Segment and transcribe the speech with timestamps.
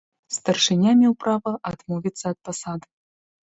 [0.37, 2.87] Старшыня меў права адмовіцца ад пасады.